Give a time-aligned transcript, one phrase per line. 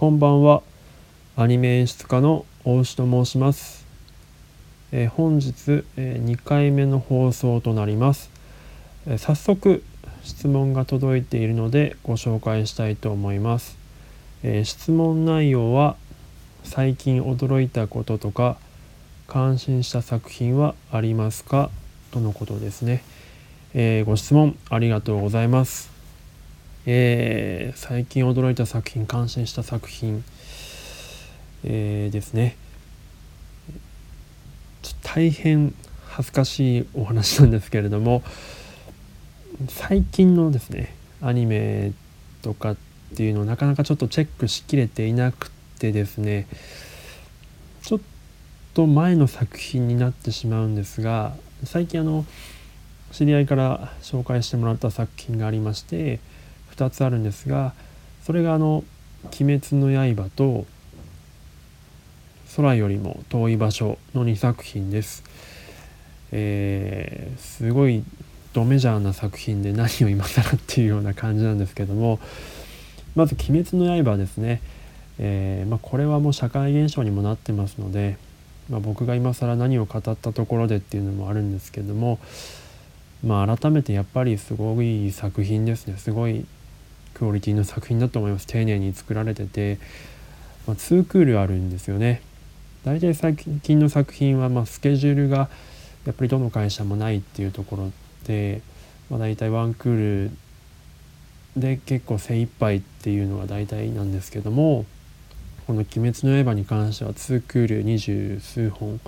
[0.00, 0.62] こんばんは。
[1.36, 3.84] アニメ演出家の大牛と申します、
[4.92, 8.30] えー、本日、えー、2回目の放送となります、
[9.06, 9.84] えー、早速
[10.22, 13.76] 質問が届いているのでご紹介したいと思います、
[14.42, 15.96] え質問内容は
[16.64, 18.56] 最近驚いたこととか
[19.28, 21.68] 感心した作品はありますか？
[22.10, 23.04] とのことですね、
[23.74, 25.89] えご質問ありがとうございます。
[26.86, 30.24] えー、最近驚いた作品感心した作品、
[31.64, 32.56] えー、ですね。
[35.02, 35.74] 大変
[36.08, 38.22] 恥ずかしいお話なんですけれども
[39.68, 41.92] 最近のですねアニメ
[42.42, 42.76] とかっ
[43.16, 46.46] ていうのをなかなかちょっとチェックしきれていなくてですね
[47.82, 48.00] ちょっ
[48.74, 52.24] と前の作品になってしまうんですが最近あの
[53.12, 56.20] 知り合いから紹介してもらった作品がありまして
[56.80, 57.74] 2つあるんですが
[58.24, 58.84] それがあの
[59.40, 60.66] 「鬼滅の刃」と
[62.56, 65.22] 「空よりも遠い場所」の2作品です。
[66.32, 68.04] えー、すごい
[68.52, 72.20] ドメジャーな作品で何を今更っていうような感じなんですけども
[73.16, 74.60] まず「鬼滅の刃」ですね、
[75.18, 78.16] えー、まあ、これはもう社会現象にもなってますので、
[78.68, 82.18] まあ、僕が今更何を語ったところでっていうのもあるんですけども
[83.24, 86.46] まあ改めてやっぱりすごい作品ですねすごい
[87.20, 88.46] クオリティの作品だと思います。
[88.46, 89.78] 丁寧に作られてて、
[90.66, 92.22] まあ、2クールあるんですよね。
[92.82, 95.50] 大体最近の作品はまスケジュールが
[96.06, 97.92] やっぱりどの会社もないっていうところ
[98.24, 98.62] で、
[99.10, 100.30] まあ、大体ワンクール
[101.60, 104.86] で結構精一杯っていうのが大体なんですけども
[105.66, 108.98] この「鬼滅の刃」に関しては2クール二十数本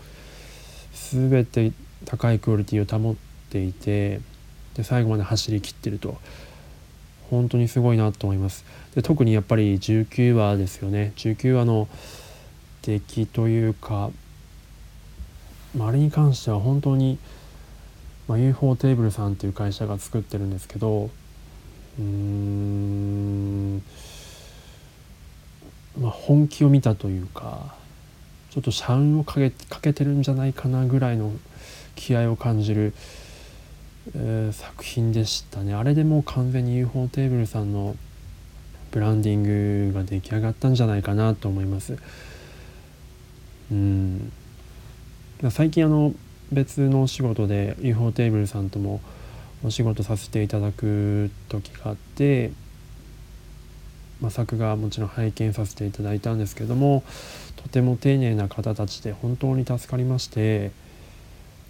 [0.93, 1.73] 全て
[2.05, 3.15] 高いクオリティを保っ
[3.49, 4.21] ていて
[4.75, 6.19] で最後まで走りきってると。
[7.37, 8.65] 本当にすごいなと思います。
[8.95, 11.13] で特にやっぱり19話ですよね。
[11.17, 11.89] 19話の
[12.83, 14.11] 出来というか、
[15.77, 17.19] まあ、あれに関しては本当に、
[18.29, 21.11] まあ、UFO テーブルさんっていう会社が作ってるんですけど
[21.99, 23.83] うん
[26.01, 27.75] まあ、本気を見たというか
[28.51, 31.33] ちょっと社運をかけかけてるんじゃないかなぐらいの
[31.95, 32.95] 気合を感じる
[34.15, 35.75] えー、作品でしたね。
[35.75, 37.97] あれでもう完全に UFO テーブルさんの
[38.91, 41.97] ブランディングが出来上がったんじゃないかなと思います。
[43.71, 44.33] うん。
[45.51, 46.15] 最近あの
[46.53, 49.01] 別のお仕事で UFO テーブルさんとも
[49.65, 52.53] お仕事させていただく時があって、
[54.21, 57.03] まあ、作画もちろん拝見させていただいたんですけども
[57.57, 60.73] とても丁寧な方たちで本当に助かりまして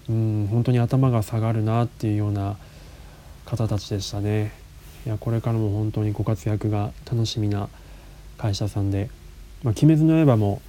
[0.08, 2.56] うん本当に頭が下がるなっていうような
[3.44, 4.52] 方たちでしたね。
[5.06, 7.68] いやこれからも本当にご活躍が楽しみな
[8.38, 9.10] 会社さんで
[9.64, 10.62] 「まあ、鬼滅の刃」も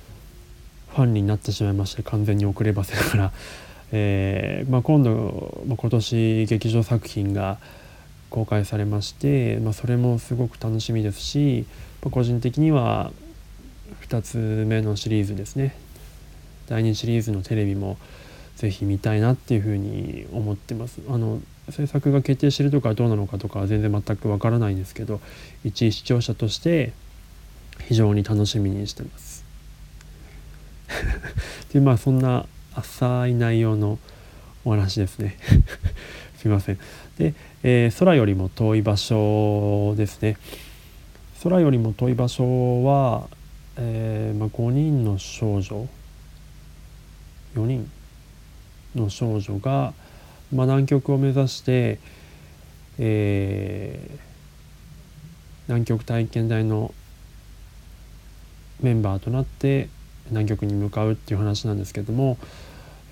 [0.93, 3.31] ファンになってしまいまして完全に遅ればせだから、
[3.91, 7.57] えーまあ、今度、まあ、今年劇場作品が
[8.29, 11.65] 公開されまして、まあ、それもすごく楽しみですし、
[12.03, 13.11] まあ、個人的には
[14.07, 15.75] 2つ目のシリーズですね。
[16.67, 17.97] 第2シリーズのテレビも
[18.57, 21.01] ぜひ見たいなっていうふうに思ってます。
[21.09, 25.21] あの制作が決定してるとかどうなのかとかは全然全くわからないんですけど
[25.63, 26.91] 一視聴者として
[27.87, 29.45] 非常に楽しみにしてます。
[31.73, 33.99] でまあそんな浅い内容の
[34.65, 35.37] お話ですね。
[36.37, 36.79] すいません。
[37.17, 37.33] で、
[37.63, 40.37] えー、空よりも遠い場所ですね。
[41.43, 43.27] 空よりも遠い場所は、
[43.77, 45.87] えーまあ、5人の少女
[47.55, 47.89] ？4人？
[48.95, 49.93] の少女が、
[50.53, 51.99] まあ、南極を目指して、
[52.99, 54.19] えー、
[55.67, 56.93] 南極体験隊の
[58.81, 59.89] メンバーとなって
[60.29, 62.37] 南極に向かうっていう話なんですけども、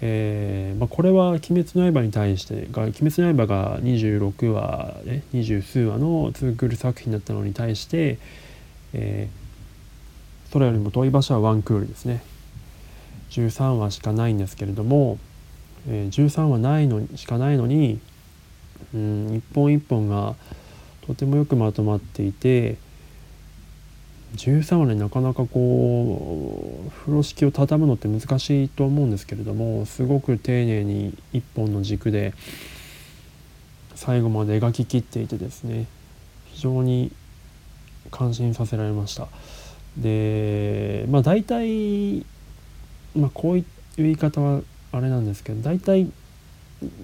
[0.01, 8.17] えーまあ、これは「鬼滅の刃」に対してが「鬼滅の刃」が26話で二十数話のツークール作品だったのに対して
[8.93, 12.21] 「えー、空よりも遠い場所」はワンクールですね。
[13.31, 15.17] 13話しかないんですけれども
[15.87, 17.99] えー、13話ないのしかないのに
[18.93, 20.35] うん一本一本が
[21.07, 22.77] とてもよくまとまっていて
[24.35, 32.33] 13話でなかなかこう風呂敷を畳むのって難しいと思うんですけれどもすごく丁寧に一本の軸で
[33.95, 35.85] 最後まで描ききっていてですね
[36.45, 37.11] 非常に
[38.09, 39.27] 感心させられました。
[39.97, 42.25] でまあ大体、
[43.15, 43.65] まあ、こういう
[43.97, 44.61] 言い方は
[44.91, 46.11] あれなんですけど大体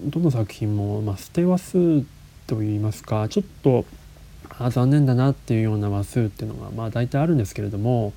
[0.04, 2.04] どの作品も、まあ、捨て話数
[2.46, 3.84] といいますかちょっと
[4.58, 8.12] あ残念だなっていうような話数っていうのがまあ大体あるんですけれども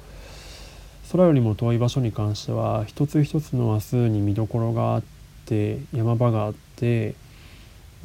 [1.12, 5.04] 空よりも遠い場所に関しては一つ一つの話数に見どころがあっ
[5.46, 7.16] て山場があって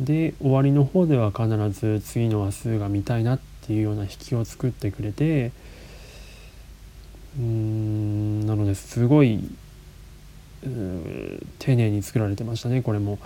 [0.01, 5.53] で終わりの方では必ず次の話数が見たいなっていうような引きを作ってくれて
[7.39, 9.49] うーんなのですごい
[11.59, 13.19] 丁寧に作られてましたねこれも。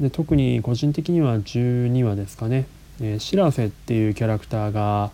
[0.00, 2.66] で特に個人的には12話ですかね、
[3.00, 5.10] えー、白瀬っていうキャラクターが、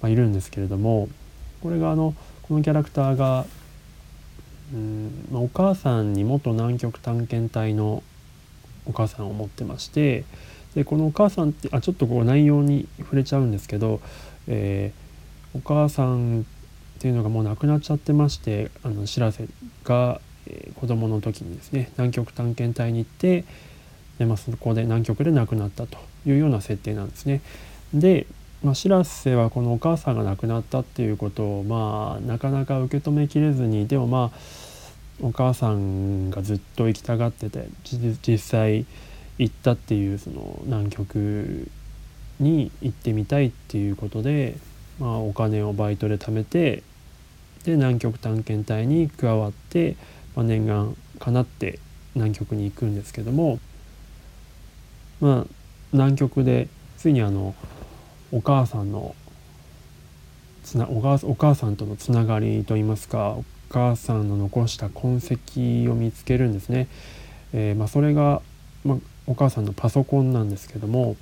[0.00, 1.08] まあ、いるんですけれども
[1.62, 3.44] これがあのこのキャラクターが
[4.72, 8.02] うん、まあ、お母さんに元南極探検隊の
[8.86, 10.24] お母さんを持ってまして
[10.74, 14.00] でこのお母さんってあちょっとこう内容に触れちゃうんですけど、
[14.46, 16.44] えー、お母さんっ
[17.00, 19.48] ていうのがもう亡くなっちゃってましてあの知らせ
[19.84, 23.44] が、えー、子供の時にですね南極探検隊に行って
[24.18, 27.40] で、まあ、そこで南極で亡くなったというような設定なんですね。
[27.94, 28.26] で、
[28.64, 34.38] まあ、白瀬はこのお母さんが亡くなったっていうことをまあなかなか受け止めきれずにでもまあ
[35.20, 37.68] お母さんがずっと行きたがってて
[38.22, 38.86] 実際
[39.38, 41.68] 行ったっていうその南極
[42.40, 44.56] に行ってみたいっていうことで、
[44.98, 46.82] まあ、お金をバイトで貯めて
[47.64, 49.96] で南極探検隊に加わって、
[50.38, 51.80] まあ、念願かなって
[52.14, 53.58] 南極に行くんですけども
[55.20, 55.46] まあ
[55.92, 57.56] 南極でついにあの
[58.30, 59.16] お母さんの
[60.62, 66.86] つなお母お母さんとのつながりといいますかお母さんの残した痕跡を見つけるんですね。
[67.52, 68.40] えー、まあ、それが、
[68.84, 71.16] まあ、お母さんのパソコンなんですけども、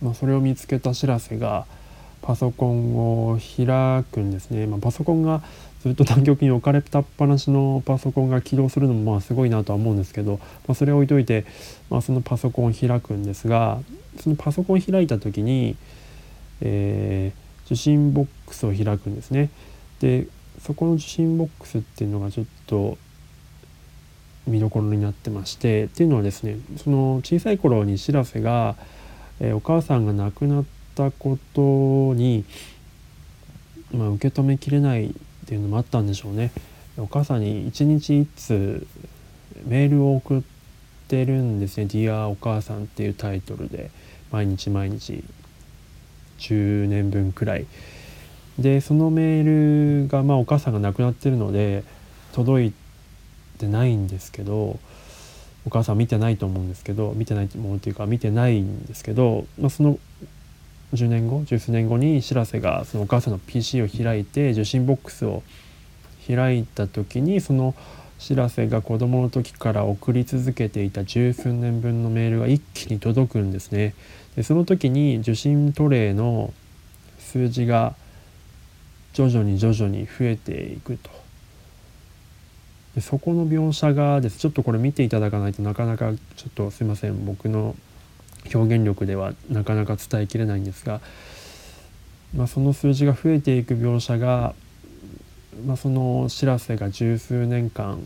[0.00, 1.66] まあ、それを見つけた知らせが
[2.22, 4.66] パソコンを開くんですね。
[4.66, 5.42] まあ、パソコンが
[5.82, 11.46] ずっと南極に置かれたっぱなしのパソコンが起動するのもまあすごいなとは思うんですけど、まあ、それを置いといて、
[11.88, 13.78] まあ、そのパソコンを開くんですが
[14.18, 15.76] そのパソコンを開いた時に、
[16.60, 19.48] えー、受信ボックスを開くんですね。
[20.00, 20.26] で
[20.62, 22.98] そこの受信ボックスっていうのがちょっと
[24.46, 28.76] 見どころになってましてっていうのはですねその小さい頃に知らせが、
[29.38, 30.64] えー、お母さんが亡くなっ
[31.04, 32.44] たことに、
[33.92, 35.12] まあ、受け止めきれないっ
[35.46, 36.52] ていうのもあったんでしょうね。
[36.98, 38.86] お母さんに一日一通
[39.66, 40.42] メールを送っ
[41.08, 43.90] てるんですね「Dear お母さん」っていうタイトルで。
[44.30, 45.24] 毎日毎日。
[46.38, 47.66] 10年分くらい。
[48.58, 51.82] でそのメールがまあお母さんが亡くなってるので
[52.32, 52.72] 届い
[53.58, 54.78] てないんですけど
[55.66, 59.98] お母さん見てないと思うんですけど見てないと思うっていうか見てないんですけど、まあ、その
[60.92, 65.42] 10年後十数年後に知らせがそのお母さんの PC を開いて受信ボックスを
[66.26, 67.74] 開いた時にその
[68.18, 73.94] 知らせが子どもの時から送り続けていた十数年分のメールが一気に届くんですね。
[74.36, 76.52] でその時に受信トレイの
[77.18, 77.94] 数字が
[79.14, 81.10] 徐々に徐々に増えていくと。
[82.94, 87.74] でそこの描写がですちょっとこれ見ていただかないとなかなかちょっとすいません僕の
[88.52, 91.00] 表現力ではなかなか伝えきれないんですが、
[92.34, 94.54] まあ、その数字が増えていく描写が、
[95.66, 98.00] まあ、その知らせが十数年間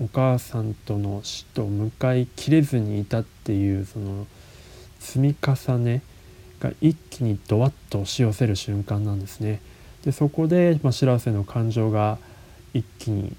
[0.00, 4.26] お母さんとの死と向かいきれずにいたっていうその
[4.98, 6.02] 積み重ね
[6.60, 9.60] が一気にドワッと押し寄せる瞬間なんですね。
[10.04, 12.18] でそこで、まあ、知らせの感情が
[12.74, 13.36] 一気に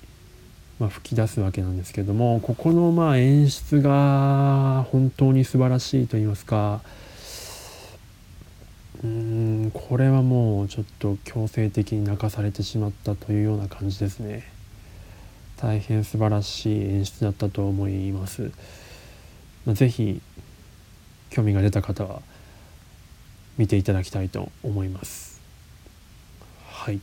[0.79, 6.81] まあ、吹き出すわけなんですけどもここのまあ演出が本当に素晴らしいと言いますか
[9.03, 14.49] うんこれはもうちょっと強制的に泣かされてしまったというような感じですね。
[15.57, 18.51] 大変素晴らしい演出だったと思います、
[19.65, 20.21] まあ、ぜひ
[21.29, 22.21] 興味が出た方は
[23.57, 25.41] 見ていただきたいと思います。
[26.69, 26.95] はい。
[26.95, 26.99] っ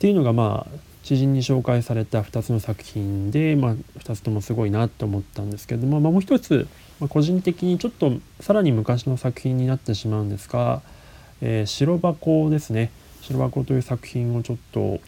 [0.00, 6.66] ていうのがまあ知人に紹介された2つの作品で、まあ、2つともすごいなと思ったんですけども、まあ、もう一つ、
[6.98, 10.80] まあ、個人的にちょっとさらに昔の作品になってしまうんですが
[11.42, 14.98] 「えー、白箱」ですね「白箱」という作品をちょっと、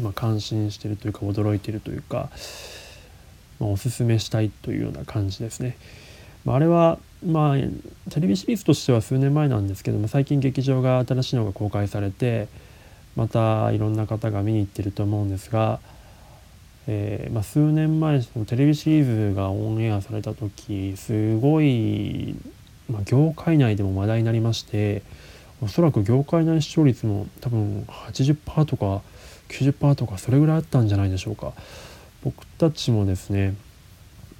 [0.00, 2.30] まあ、感心してるというか驚いてるというか、
[3.58, 5.76] まあ、おすすめしたいというような感じですね。
[6.44, 7.56] まあ、あれはまあ
[8.10, 12.46] テレビシリーズとしては数年前なんですけども最近劇場が新しいのが公開されて
[13.16, 15.80] またいろんな方が見に行ってると思うんですが、
[16.86, 22.36] えー、まあ、数年前そのテレビシリーズがオンエアされた時すごい、
[22.88, 25.02] まあ、業界内でも話題になりまして
[25.60, 29.02] おそらく業界内視聴率も多分80%とか
[29.48, 31.52] 90%とかそれぐらいあったんじゃないでしょうか。
[32.22, 33.54] 僕たちもですね、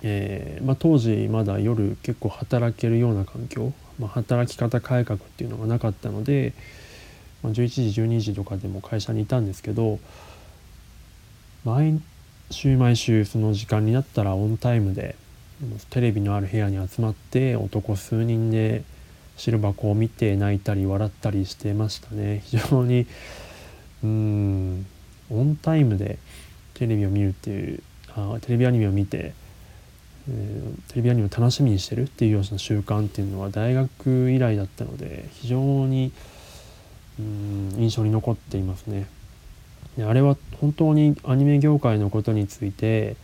[0.02, 6.52] えー、まあ、当時まだ夜結構働けるような環境、ま働き方改革っていうのがなかったので、
[7.46, 10.00] まあ、11時12時とかでも会社にいたんですけど
[11.64, 12.00] 毎
[12.50, 15.14] 週毎週その時間になったらオンタイムで
[15.90, 18.82] テレビのある部屋に集まって男数人で
[19.36, 22.42] 白箱を見て泣いたり笑ったりしてましたね。
[22.46, 23.06] 非常に
[24.02, 24.86] うん
[25.30, 26.18] オンタイムで
[26.74, 27.82] テレビを見るっていう
[28.14, 29.34] あテレビアニメを見て、
[30.28, 36.12] えー、テレビアニメを楽しみにしてるっていうような習慣っていうのは大学以来だったので非常に
[37.18, 39.06] うん印象に残っていますね。
[39.96, 43.16] であれは本当にアニメ業界のことについて、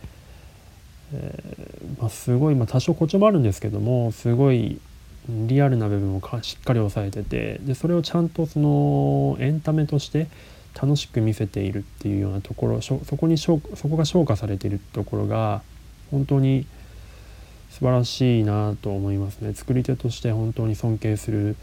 [1.13, 4.79] えー、まあ、すごい、まあ、多少誇張もあるんですけどもすごい
[5.29, 10.27] リアルな部分をしっかり抑えててでそれをちゃんとそのエンタメとして
[10.73, 15.61] 楽しく見せているっていうようなところそこにそこが昇華されているところが
[16.11, 16.65] 本当に
[17.69, 21.55] 素晴らしいなと思いますね作り手として本当に尊敬する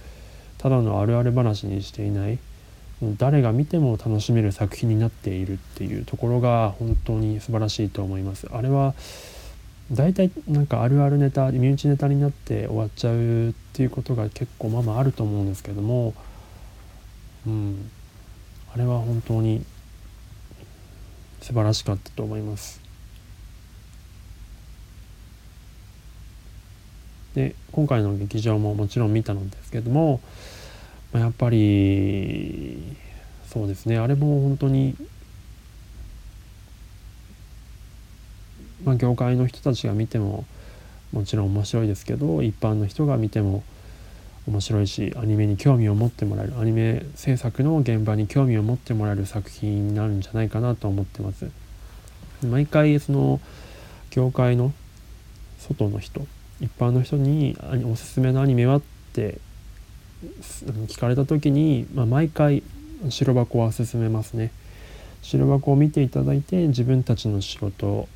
[0.60, 2.38] ただのあるある話にしていない。
[3.16, 8.46] 誰が見ても楽しめる作品になっているっていうところが本当に素晴らしいと思います。
[8.52, 8.92] あれは
[9.90, 16.12] 大体なんかあるあるネタ身内ネタになって終わっちゃうっていうことが結構まあまああると思うんですけども。
[17.46, 17.90] うん。
[18.74, 19.64] あれは本当に
[21.40, 22.89] 素晴らしかったと思います。
[27.34, 30.20] で今回の劇場ももちろん見たのですけども
[31.12, 32.96] やっぱり
[33.48, 34.96] そうですねあれも本当に
[38.84, 40.44] まあ業界の人たちが見ても
[41.12, 43.62] もちろん面白いですけど一般の人が見ても
[44.46, 51.50] 面白いしアニメに興味を持ってもらえるアニメ制作の現場に興味を持ってもらえる作品になるんじゃないかなと思ってます。
[52.46, 53.40] 毎回その
[54.10, 54.72] 業界の
[55.58, 56.26] 外の人
[56.60, 57.56] 一般の人に
[57.90, 59.38] おすすめのアニメはって
[60.86, 62.62] 聞かれた時に、まあ、毎回
[63.08, 64.50] 白箱は勧めますね。
[65.22, 68.08] 白箱を見ていただいて自分たちの仕事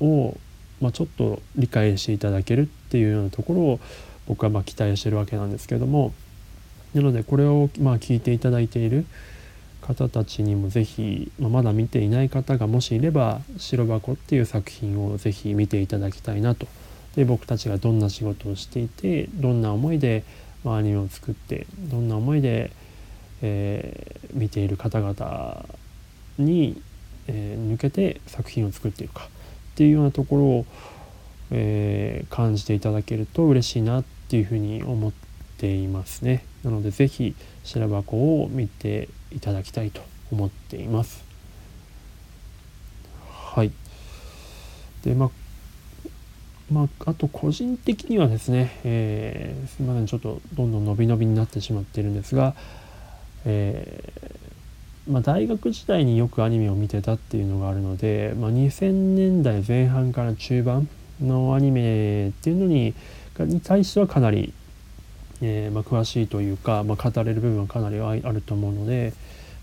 [0.00, 0.36] を、
[0.80, 3.80] まあ、ちょっと理解していただけるっていうようなところを
[4.26, 6.12] 僕はま期待してるわけなんですけども
[6.94, 9.04] なのでこれをま聞いていただいている
[9.82, 16.66] 方たちにも是非、まあ、まだ見ていない方がもしいれば「白箱」っていう作品を是非見ていただきたいなと。
[17.16, 20.24] で僕たちがどんな仕事をしていてどんな思いで、
[20.64, 22.70] まあ、アニメを作ってどんな思いで、
[23.42, 25.64] えー、見ている方々
[26.38, 26.80] に、
[27.26, 30.66] えー、向けて作品を作っているかっていうようなところを、
[31.50, 35.12] えー、感じていただけると嬉しいなっていうふうに思っ
[35.58, 36.44] ていますね。
[36.64, 37.34] なので是非
[37.64, 41.24] 白箱を見ていただきたいと思っています。
[43.30, 43.72] はい。
[45.04, 45.30] でまあ
[46.70, 52.54] まあ、あと個人的にはですね、えー、すみませんちょっとどんどん伸び伸びになってしまってるんですが、
[53.46, 60.88] えー、まあ、大学時代によくアニメを見てたっていうのがあるので、まあ、2000年代前半から中盤
[61.22, 62.94] のアニメっていうのに
[63.38, 64.52] に対してはかなり、
[65.40, 69.12] えー、まあ、詳しいというか、ま、語れる部分はかなりあると思うので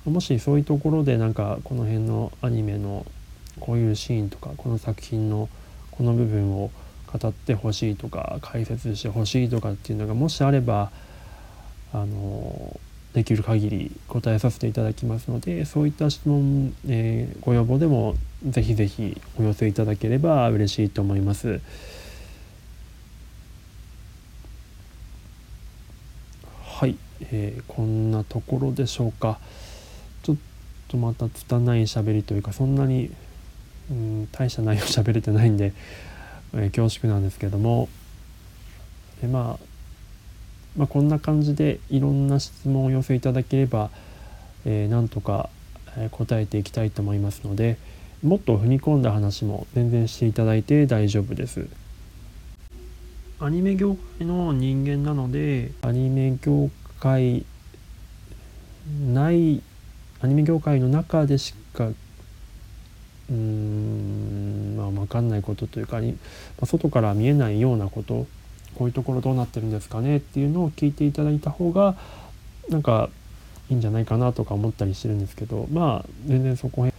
[0.05, 3.05] もしそういうところでなんかこの辺のアニメの
[3.59, 5.49] こういうシーンとかこの作品の
[5.91, 6.71] この部分を
[7.17, 10.91] 語ってほしいとか解説してほしいとかっていうのがもしあれば
[11.93, 12.79] あの
[13.13, 21.61] できる限り答えさせていただきますのでそういった質問、えー、ご要望でもぜひぜひお寄せいただければ嬉しいと思います。
[26.77, 26.97] はい、
[27.31, 29.39] えー、こんなところでしょうか。
[30.23, 30.35] ちょっ
[30.89, 33.11] とまた拙い喋りというかそんなに、
[33.89, 35.71] うん、大した内容喋れてないんで、
[36.55, 37.89] えー、恐縮なんですけども、
[39.21, 39.65] えまあ
[40.77, 43.89] まあ、こんな感じでいろんな質問をお寄せいただければ、
[44.65, 45.49] えー、なんとか
[46.11, 47.77] 答えていきたいと思いますので
[48.23, 51.67] もっと踏み込んだ話も全然していただいて大丈夫です。
[53.39, 56.69] アニメ業界の人間なのでアニメ業
[56.99, 57.45] 界
[59.05, 59.61] ない
[60.21, 64.14] アニメ業界の中でしかうーんまあ
[65.05, 65.99] 分かんないことというか、
[66.59, 68.27] ま、外から見えないようなこと
[68.75, 71.95] こういうところどうなってるんですかねっていうのを聞いていただいた方が
[72.69, 73.09] なんか
[73.69, 76.93] いいんじゃないかなとか思ったりしてるんですけどまあ全然そこへ、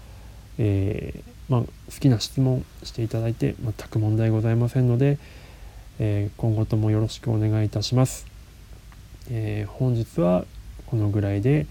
[0.58, 1.68] えー、まあ、好
[2.00, 5.18] きな質問していただいて全く問題ございませんので、
[5.98, 8.26] えー、今後ともよろしくお願いいたします。
[9.30, 10.44] えー、本日は
[10.86, 11.66] このぐらいで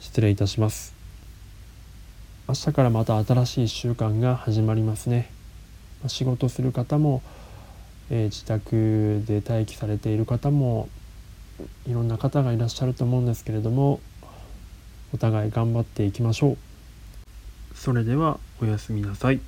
[0.00, 0.94] 失礼いたします。
[2.48, 5.39] 明日からまた新しい習慣が始まりますね。
[6.06, 7.22] 仕事する方も
[8.10, 10.88] えー、自宅で待機されている方も、
[11.86, 14.00] いろんな方がいらっしゃると思うんですけれども
[15.12, 16.56] お互い頑張っていきましょう。
[17.74, 19.40] それではおやすみなさい。